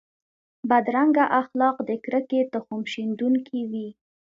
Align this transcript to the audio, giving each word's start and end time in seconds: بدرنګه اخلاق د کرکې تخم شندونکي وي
بدرنګه 0.69 1.25
اخلاق 1.41 1.77
د 1.89 1.89
کرکې 2.03 2.41
تخم 2.53 2.81
شندونکي 2.93 3.59
وي 3.71 3.87